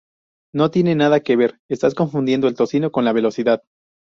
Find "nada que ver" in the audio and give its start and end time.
0.95-1.59